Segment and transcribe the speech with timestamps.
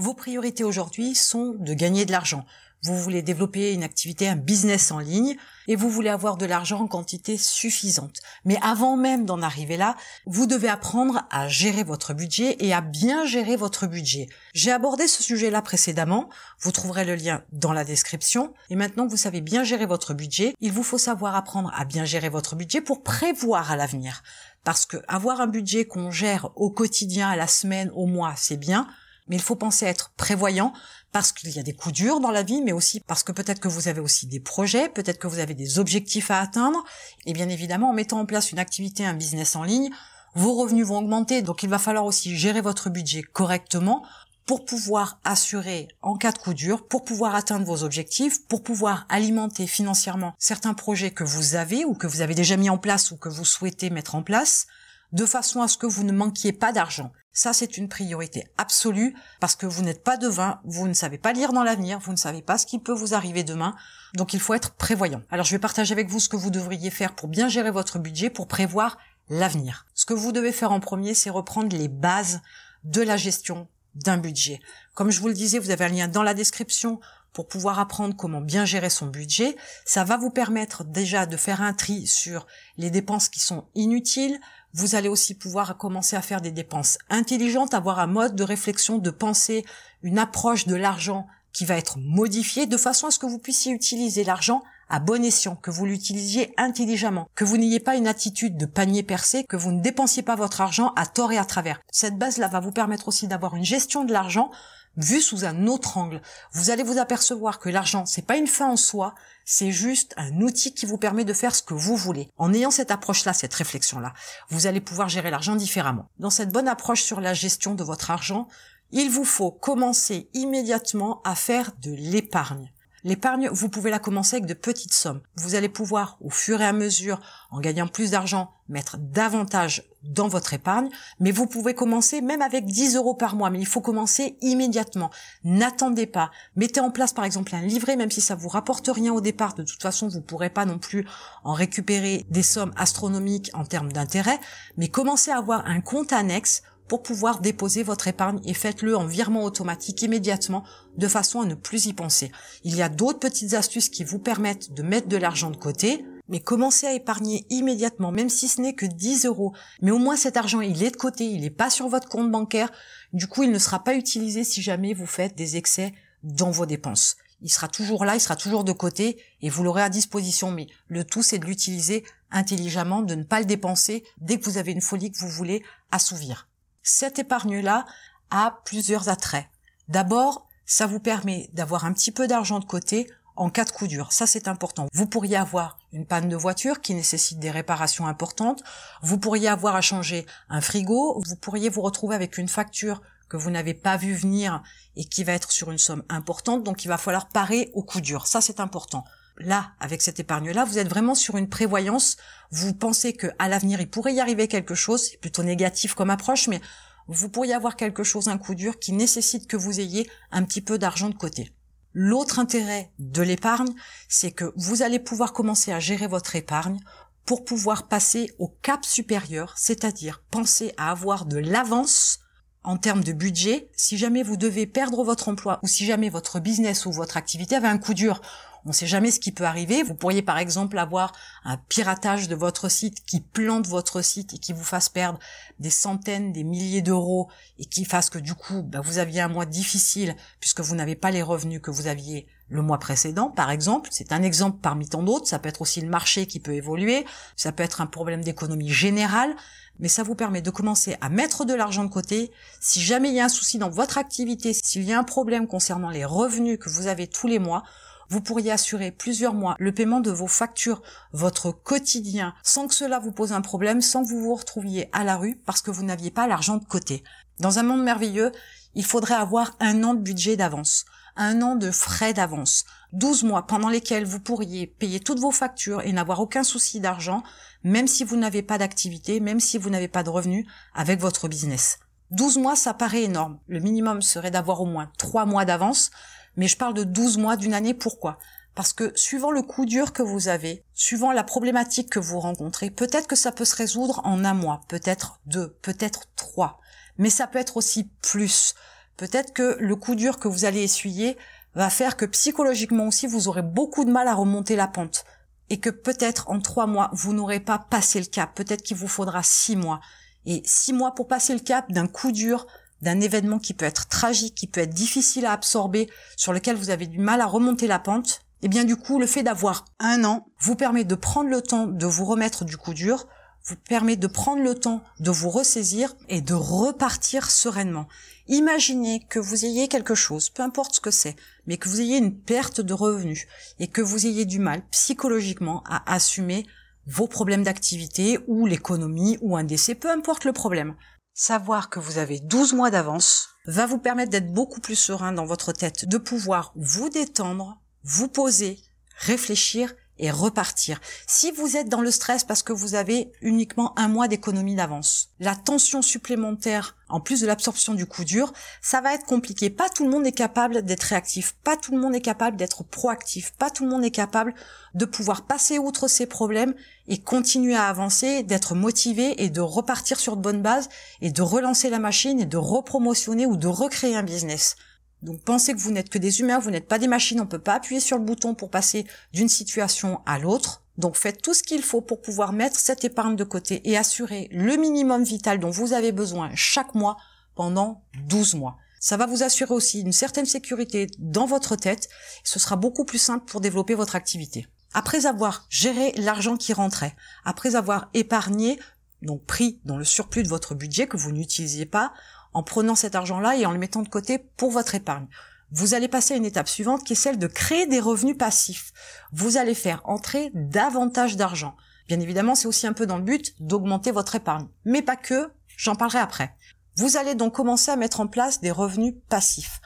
[0.00, 2.46] Vos priorités aujourd'hui sont de gagner de l'argent.
[2.82, 5.36] Vous voulez développer une activité, un business en ligne,
[5.68, 8.16] et vous voulez avoir de l'argent en quantité suffisante.
[8.46, 12.80] Mais avant même d'en arriver là, vous devez apprendre à gérer votre budget et à
[12.80, 14.30] bien gérer votre budget.
[14.54, 16.30] J'ai abordé ce sujet-là précédemment,
[16.60, 20.14] vous trouverez le lien dans la description, et maintenant que vous savez bien gérer votre
[20.14, 24.22] budget, il vous faut savoir apprendre à bien gérer votre budget pour prévoir à l'avenir.
[24.64, 28.56] Parce que avoir un budget qu'on gère au quotidien, à la semaine, au mois, c'est
[28.56, 28.86] bien,
[29.30, 30.74] mais il faut penser à être prévoyant
[31.12, 33.60] parce qu'il y a des coups durs dans la vie, mais aussi parce que peut-être
[33.60, 36.84] que vous avez aussi des projets, peut-être que vous avez des objectifs à atteindre.
[37.26, 39.90] Et bien évidemment, en mettant en place une activité, un business en ligne,
[40.34, 44.04] vos revenus vont augmenter, donc il va falloir aussi gérer votre budget correctement
[44.46, 49.06] pour pouvoir assurer en cas de coup dur, pour pouvoir atteindre vos objectifs, pour pouvoir
[49.08, 53.12] alimenter financièrement certains projets que vous avez ou que vous avez déjà mis en place
[53.12, 54.66] ou que vous souhaitez mettre en place,
[55.12, 57.12] de façon à ce que vous ne manquiez pas d'argent.
[57.32, 61.32] Ça, c'est une priorité absolue parce que vous n'êtes pas devin, vous ne savez pas
[61.32, 63.76] lire dans l'avenir, vous ne savez pas ce qui peut vous arriver demain.
[64.14, 65.22] Donc, il faut être prévoyant.
[65.30, 67.98] Alors, je vais partager avec vous ce que vous devriez faire pour bien gérer votre
[67.98, 69.86] budget, pour prévoir l'avenir.
[69.94, 72.40] Ce que vous devez faire en premier, c'est reprendre les bases
[72.82, 74.60] de la gestion d'un budget.
[74.94, 77.00] Comme je vous le disais, vous avez un lien dans la description
[77.32, 79.56] pour pouvoir apprendre comment bien gérer son budget.
[79.84, 84.40] Ça va vous permettre déjà de faire un tri sur les dépenses qui sont inutiles.
[84.72, 88.98] Vous allez aussi pouvoir commencer à faire des dépenses intelligentes, avoir un mode de réflexion,
[88.98, 89.64] de penser,
[90.02, 93.72] une approche de l'argent qui va être modifiée de façon à ce que vous puissiez
[93.72, 98.56] utiliser l'argent à bon escient, que vous l'utilisiez intelligemment, que vous n'ayez pas une attitude
[98.56, 101.80] de panier percé, que vous ne dépensiez pas votre argent à tort et à travers.
[101.92, 104.50] Cette base-là va vous permettre aussi d'avoir une gestion de l'argent
[104.96, 106.20] vue sous un autre angle.
[106.52, 110.40] Vous allez vous apercevoir que l'argent, c'est pas une fin en soi, c'est juste un
[110.40, 112.28] outil qui vous permet de faire ce que vous voulez.
[112.36, 114.12] En ayant cette approche-là, cette réflexion-là,
[114.48, 116.08] vous allez pouvoir gérer l'argent différemment.
[116.18, 118.48] Dans cette bonne approche sur la gestion de votre argent,
[118.92, 122.72] il vous faut commencer immédiatement à faire de l'épargne.
[123.02, 125.20] L'épargne, vous pouvez la commencer avec de petites sommes.
[125.36, 130.28] Vous allez pouvoir, au fur et à mesure, en gagnant plus d'argent, mettre davantage dans
[130.28, 130.88] votre épargne,
[131.18, 135.10] mais vous pouvez commencer même avec 10 euros par mois, mais il faut commencer immédiatement.
[135.44, 136.30] N'attendez pas.
[136.56, 139.54] Mettez en place par exemple un livret, même si ça vous rapporte rien au départ.
[139.54, 141.06] De toute façon, vous pourrez pas non plus
[141.44, 144.40] en récupérer des sommes astronomiques en termes d'intérêt,
[144.76, 149.06] mais commencez à avoir un compte annexe pour pouvoir déposer votre épargne et faites-le en
[149.06, 150.64] virement automatique immédiatement
[150.98, 152.32] de façon à ne plus y penser.
[152.64, 156.04] Il y a d'autres petites astuces qui vous permettent de mettre de l'argent de côté,
[156.28, 159.52] mais commencez à épargner immédiatement, même si ce n'est que 10 euros.
[159.82, 162.28] Mais au moins cet argent, il est de côté, il n'est pas sur votre compte
[162.28, 162.72] bancaire.
[163.12, 166.66] Du coup, il ne sera pas utilisé si jamais vous faites des excès dans vos
[166.66, 167.14] dépenses.
[167.40, 170.50] Il sera toujours là, il sera toujours de côté et vous l'aurez à disposition.
[170.50, 172.02] Mais le tout, c'est de l'utiliser
[172.32, 175.62] intelligemment, de ne pas le dépenser dès que vous avez une folie que vous voulez
[175.92, 176.48] assouvir.
[176.82, 177.86] Cette épargne-là
[178.30, 179.46] a plusieurs attraits.
[179.88, 183.86] D'abord, ça vous permet d'avoir un petit peu d'argent de côté en cas de coup
[183.86, 184.12] dur.
[184.12, 184.86] Ça, c'est important.
[184.92, 188.62] Vous pourriez avoir une panne de voiture qui nécessite des réparations importantes.
[189.02, 191.20] Vous pourriez avoir à changer un frigo.
[191.26, 194.62] Vous pourriez vous retrouver avec une facture que vous n'avez pas vu venir
[194.96, 196.64] et qui va être sur une somme importante.
[196.64, 198.26] Donc, il va falloir parer au coup dur.
[198.26, 199.04] Ça, c'est important.
[199.40, 202.18] Là, avec cette épargne-là, vous êtes vraiment sur une prévoyance.
[202.50, 205.08] Vous pensez que à l'avenir, il pourrait y arriver quelque chose.
[205.10, 206.60] C'est plutôt négatif comme approche, mais
[207.08, 210.60] vous pourriez avoir quelque chose, un coup dur, qui nécessite que vous ayez un petit
[210.60, 211.52] peu d'argent de côté.
[211.94, 213.72] L'autre intérêt de l'épargne,
[214.08, 216.78] c'est que vous allez pouvoir commencer à gérer votre épargne
[217.24, 222.20] pour pouvoir passer au cap supérieur, c'est-à-dire penser à avoir de l'avance
[222.62, 226.40] en termes de budget si jamais vous devez perdre votre emploi ou si jamais votre
[226.40, 228.20] business ou votre activité avait un coup dur
[228.64, 229.82] on ne sait jamais ce qui peut arriver.
[229.82, 231.12] Vous pourriez par exemple avoir
[231.44, 235.18] un piratage de votre site qui plante votre site et qui vous fasse perdre
[235.58, 237.28] des centaines, des milliers d'euros
[237.58, 240.96] et qui fasse que du coup bah, vous aviez un mois difficile puisque vous n'avez
[240.96, 243.88] pas les revenus que vous aviez le mois précédent, par exemple.
[243.92, 245.26] C'est un exemple parmi tant d'autres.
[245.26, 247.06] Ça peut être aussi le marché qui peut évoluer.
[247.36, 249.34] Ça peut être un problème d'économie générale.
[249.78, 252.32] Mais ça vous permet de commencer à mettre de l'argent de côté.
[252.60, 255.46] Si jamais il y a un souci dans votre activité, s'il y a un problème
[255.46, 257.62] concernant les revenus que vous avez tous les mois,
[258.10, 262.98] vous pourriez assurer plusieurs mois le paiement de vos factures, votre quotidien, sans que cela
[262.98, 265.84] vous pose un problème, sans que vous vous retrouviez à la rue parce que vous
[265.84, 267.04] n'aviez pas l'argent de côté.
[267.38, 268.32] Dans un monde merveilleux,
[268.74, 270.84] il faudrait avoir un an de budget d'avance,
[271.16, 275.82] un an de frais d'avance, 12 mois pendant lesquels vous pourriez payer toutes vos factures
[275.82, 277.22] et n'avoir aucun souci d'argent,
[277.62, 281.28] même si vous n'avez pas d'activité, même si vous n'avez pas de revenus avec votre
[281.28, 281.78] business.
[282.10, 283.38] 12 mois, ça paraît énorme.
[283.46, 285.90] Le minimum serait d'avoir au moins 3 mois d'avance,
[286.40, 287.74] mais je parle de 12 mois d'une année.
[287.74, 288.18] Pourquoi?
[288.54, 292.70] Parce que suivant le coup dur que vous avez, suivant la problématique que vous rencontrez,
[292.70, 296.58] peut-être que ça peut se résoudre en un mois, peut-être deux, peut-être trois.
[296.96, 298.54] Mais ça peut être aussi plus.
[298.96, 301.18] Peut-être que le coup dur que vous allez essuyer
[301.54, 305.04] va faire que psychologiquement aussi vous aurez beaucoup de mal à remonter la pente
[305.50, 308.34] et que peut-être en trois mois vous n'aurez pas passé le cap.
[308.34, 309.80] Peut-être qu'il vous faudra six mois.
[310.24, 312.46] Et six mois pour passer le cap d'un coup dur,
[312.82, 316.70] d'un événement qui peut être tragique, qui peut être difficile à absorber, sur lequel vous
[316.70, 319.66] avez du mal à remonter la pente, et eh bien du coup, le fait d'avoir
[319.78, 323.06] un an vous permet de prendre le temps de vous remettre du coup dur,
[323.44, 327.86] vous permet de prendre le temps de vous ressaisir et de repartir sereinement.
[328.28, 331.16] Imaginez que vous ayez quelque chose, peu importe ce que c'est,
[331.46, 333.26] mais que vous ayez une perte de revenus
[333.58, 336.46] et que vous ayez du mal psychologiquement à assumer
[336.86, 340.76] vos problèmes d'activité ou l'économie ou un décès, peu importe le problème.
[341.22, 345.26] Savoir que vous avez 12 mois d'avance va vous permettre d'être beaucoup plus serein dans
[345.26, 348.58] votre tête, de pouvoir vous détendre, vous poser,
[348.96, 350.80] réfléchir et repartir.
[351.06, 355.10] Si vous êtes dans le stress parce que vous avez uniquement un mois d'économie d'avance,
[355.20, 358.32] la tension supplémentaire, en plus de l'absorption du coup dur,
[358.62, 359.50] ça va être compliqué.
[359.50, 362.64] Pas tout le monde est capable d'être réactif, pas tout le monde est capable d'être
[362.64, 364.34] proactif, pas tout le monde est capable
[364.74, 366.54] de pouvoir passer outre ses problèmes
[366.88, 370.68] et continuer à avancer, d'être motivé et de repartir sur de bonnes bases
[371.00, 374.56] et de relancer la machine et de repromotionner ou de recréer un business.
[375.02, 377.28] Donc pensez que vous n'êtes que des humains, vous n'êtes pas des machines, on ne
[377.28, 380.62] peut pas appuyer sur le bouton pour passer d'une situation à l'autre.
[380.76, 384.28] Donc faites tout ce qu'il faut pour pouvoir mettre cette épargne de côté et assurer
[384.32, 386.96] le minimum vital dont vous avez besoin chaque mois
[387.34, 388.56] pendant 12 mois.
[388.78, 391.88] Ça va vous assurer aussi une certaine sécurité dans votre tête.
[392.24, 394.46] Ce sera beaucoup plus simple pour développer votre activité.
[394.72, 398.58] Après avoir géré l'argent qui rentrait, après avoir épargné,
[399.02, 401.92] donc pris dans le surplus de votre budget que vous n'utilisiez pas,
[402.32, 405.06] en prenant cet argent-là et en le mettant de côté pour votre épargne.
[405.52, 408.72] Vous allez passer à une étape suivante qui est celle de créer des revenus passifs.
[409.12, 411.56] Vous allez faire entrer davantage d'argent.
[411.88, 414.46] Bien évidemment, c'est aussi un peu dans le but d'augmenter votre épargne.
[414.64, 416.36] Mais pas que, j'en parlerai après.
[416.76, 419.60] Vous allez donc commencer à mettre en place des revenus passifs.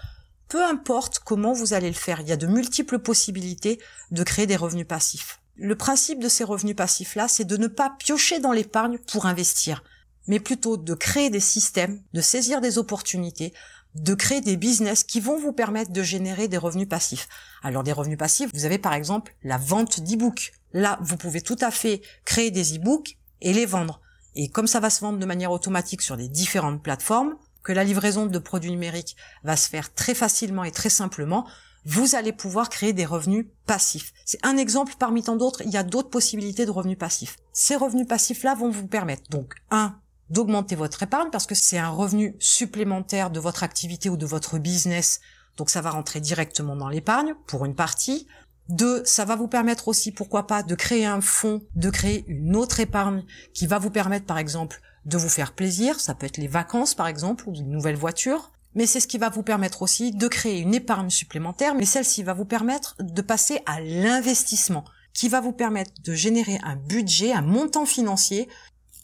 [0.49, 3.78] Peu importe comment vous allez le faire, il y a de multiples possibilités
[4.10, 5.40] de créer des revenus passifs.
[5.56, 9.84] Le principe de ces revenus passifs-là, c'est de ne pas piocher dans l'épargne pour investir
[10.26, 13.52] mais plutôt de créer des systèmes, de saisir des opportunités,
[13.94, 17.28] de créer des business qui vont vous permettre de générer des revenus passifs.
[17.62, 20.52] Alors des revenus passifs, vous avez par exemple la vente d'e-books.
[20.72, 24.00] Là, vous pouvez tout à fait créer des e-books et les vendre.
[24.34, 27.84] Et comme ça va se vendre de manière automatique sur des différentes plateformes, que la
[27.84, 31.46] livraison de produits numériques va se faire très facilement et très simplement,
[31.86, 34.12] vous allez pouvoir créer des revenus passifs.
[34.24, 37.36] C'est un exemple parmi tant d'autres, il y a d'autres possibilités de revenus passifs.
[37.52, 39.98] Ces revenus passifs-là vont vous permettre donc, un,
[40.30, 44.58] d'augmenter votre épargne parce que c'est un revenu supplémentaire de votre activité ou de votre
[44.58, 45.20] business.
[45.56, 48.26] Donc ça va rentrer directement dans l'épargne pour une partie.
[48.68, 52.56] Deux, ça va vous permettre aussi, pourquoi pas, de créer un fonds, de créer une
[52.56, 53.22] autre épargne
[53.52, 56.00] qui va vous permettre, par exemple, de vous faire plaisir.
[56.00, 58.52] Ça peut être les vacances, par exemple, ou une nouvelle voiture.
[58.74, 62.22] Mais c'est ce qui va vous permettre aussi de créer une épargne supplémentaire, mais celle-ci
[62.22, 67.32] va vous permettre de passer à l'investissement, qui va vous permettre de générer un budget,
[67.32, 68.48] un montant financier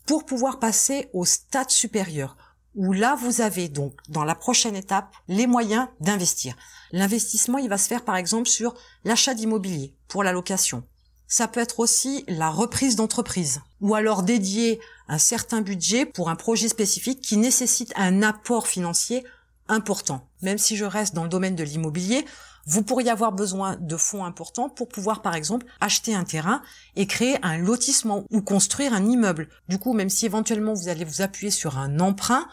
[0.06, 2.36] pour pouvoir passer au stade supérieur
[2.74, 6.56] où là vous avez donc dans la prochaine étape les moyens d'investir.
[6.92, 8.74] L'investissement, il va se faire par exemple sur
[9.04, 10.84] l'achat d'immobilier pour la location.
[11.26, 16.36] Ça peut être aussi la reprise d'entreprise ou alors dédier un certain budget pour un
[16.36, 19.24] projet spécifique qui nécessite un apport financier
[19.70, 20.28] important.
[20.42, 22.24] Même si je reste dans le domaine de l'immobilier,
[22.66, 26.62] vous pourriez avoir besoin de fonds importants pour pouvoir, par exemple, acheter un terrain
[26.96, 29.48] et créer un lotissement ou construire un immeuble.
[29.68, 32.46] Du coup, même si éventuellement vous allez vous appuyer sur un emprunt,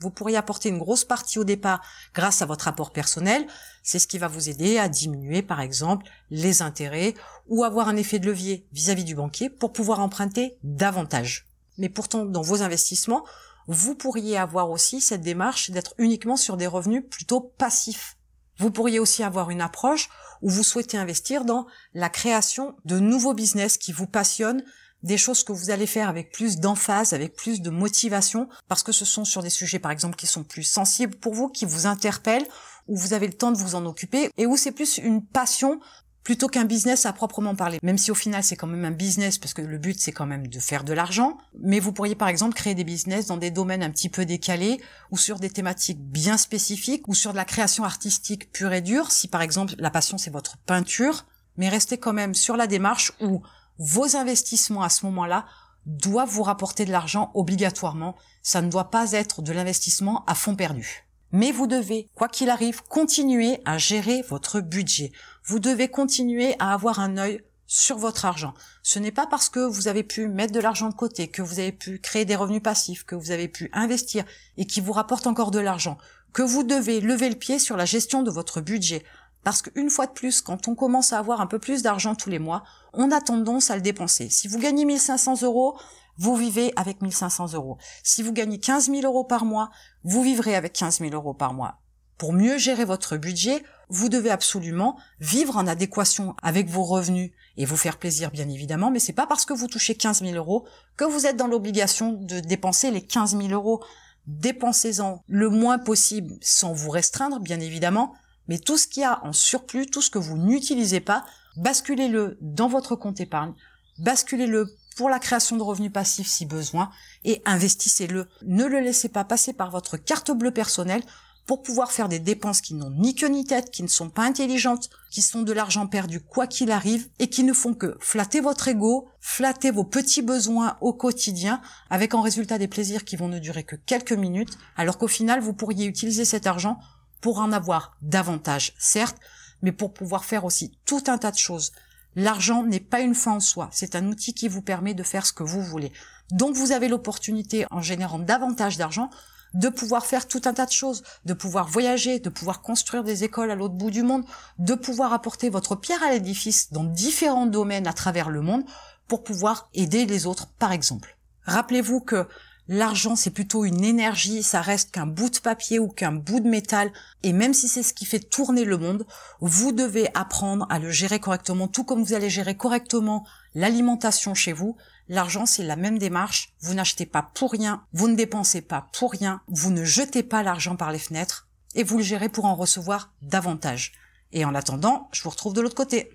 [0.00, 1.80] vous pourriez apporter une grosse partie au départ
[2.12, 3.46] grâce à votre apport personnel.
[3.84, 7.14] C'est ce qui va vous aider à diminuer, par exemple, les intérêts
[7.48, 11.46] ou avoir un effet de levier vis-à-vis du banquier pour pouvoir emprunter davantage.
[11.78, 13.24] Mais pourtant, dans vos investissements,
[13.68, 18.16] vous pourriez avoir aussi cette démarche d'être uniquement sur des revenus plutôt passifs.
[18.58, 20.08] Vous pourriez aussi avoir une approche
[20.40, 24.62] où vous souhaitez investir dans la création de nouveaux business qui vous passionnent,
[25.02, 28.92] des choses que vous allez faire avec plus d'emphase, avec plus de motivation, parce que
[28.92, 31.86] ce sont sur des sujets par exemple qui sont plus sensibles pour vous, qui vous
[31.86, 32.46] interpellent,
[32.88, 35.80] où vous avez le temps de vous en occuper, et où c'est plus une passion
[36.24, 37.78] plutôt qu'un business à proprement parler.
[37.82, 40.26] Même si au final c'est quand même un business parce que le but c'est quand
[40.26, 43.50] même de faire de l'argent, mais vous pourriez par exemple créer des business dans des
[43.50, 47.44] domaines un petit peu décalés ou sur des thématiques bien spécifiques ou sur de la
[47.44, 51.26] création artistique pure et dure, si par exemple la passion c'est votre peinture,
[51.56, 53.42] mais restez quand même sur la démarche où
[53.78, 55.46] vos investissements à ce moment-là
[55.86, 60.54] doivent vous rapporter de l'argent obligatoirement, ça ne doit pas être de l'investissement à fond
[60.54, 61.04] perdu.
[61.32, 65.12] Mais vous devez, quoi qu'il arrive, continuer à gérer votre budget.
[65.44, 68.52] Vous devez continuer à avoir un œil sur votre argent.
[68.82, 71.58] Ce n'est pas parce que vous avez pu mettre de l'argent de côté, que vous
[71.58, 74.24] avez pu créer des revenus passifs, que vous avez pu investir
[74.58, 75.96] et qui vous rapporte encore de l'argent,
[76.34, 79.02] que vous devez lever le pied sur la gestion de votre budget.
[79.42, 82.28] Parce qu'une fois de plus, quand on commence à avoir un peu plus d'argent tous
[82.28, 82.62] les mois,
[82.92, 84.28] on a tendance à le dépenser.
[84.28, 85.78] Si vous gagnez 1500 euros,
[86.18, 87.78] vous vivez avec 1500 euros.
[88.02, 89.70] Si vous gagnez 15 000 euros par mois,
[90.04, 91.78] vous vivrez avec 15 000 euros par mois.
[92.18, 97.64] Pour mieux gérer votre budget, vous devez absolument vivre en adéquation avec vos revenus et
[97.64, 100.66] vous faire plaisir bien évidemment, mais c'est pas parce que vous touchez 15 000 euros
[100.96, 103.82] que vous êtes dans l'obligation de dépenser les 15 000 euros.
[104.26, 108.14] Dépensez-en le moins possible sans vous restreindre bien évidemment,
[108.46, 111.24] mais tout ce qu'il y a en surplus, tout ce que vous n'utilisez pas,
[111.56, 113.54] basculez-le dans votre compte épargne,
[113.98, 116.90] basculez-le pour la création de revenus passifs si besoin
[117.24, 118.28] et investissez-le.
[118.42, 121.02] Ne le laissez pas passer par votre carte bleue personnelle
[121.46, 124.22] pour pouvoir faire des dépenses qui n'ont ni queue ni tête, qui ne sont pas
[124.22, 128.40] intelligentes, qui sont de l'argent perdu quoi qu'il arrive et qui ne font que flatter
[128.40, 133.28] votre ego, flatter vos petits besoins au quotidien avec en résultat des plaisirs qui vont
[133.28, 136.78] ne durer que quelques minutes alors qu'au final vous pourriez utiliser cet argent
[137.20, 139.18] pour en avoir davantage, certes,
[139.62, 141.72] mais pour pouvoir faire aussi tout un tas de choses.
[142.14, 145.26] L'argent n'est pas une fin en soi, c'est un outil qui vous permet de faire
[145.26, 145.92] ce que vous voulez.
[146.30, 149.10] Donc vous avez l'opportunité, en générant davantage d'argent,
[149.54, 153.24] de pouvoir faire tout un tas de choses, de pouvoir voyager, de pouvoir construire des
[153.24, 154.24] écoles à l'autre bout du monde,
[154.58, 158.64] de pouvoir apporter votre pierre à l'édifice dans différents domaines à travers le monde
[159.08, 161.18] pour pouvoir aider les autres, par exemple.
[161.44, 162.26] Rappelez-vous que
[162.68, 166.48] L'argent, c'est plutôt une énergie, ça reste qu'un bout de papier ou qu'un bout de
[166.48, 166.92] métal.
[167.22, 169.04] Et même si c'est ce qui fait tourner le monde,
[169.40, 174.52] vous devez apprendre à le gérer correctement, tout comme vous allez gérer correctement l'alimentation chez
[174.52, 174.76] vous.
[175.08, 176.52] L'argent, c'est la même démarche.
[176.60, 180.44] Vous n'achetez pas pour rien, vous ne dépensez pas pour rien, vous ne jetez pas
[180.44, 183.92] l'argent par les fenêtres et vous le gérez pour en recevoir davantage.
[184.32, 186.10] Et en attendant, je vous retrouve de l'autre côté.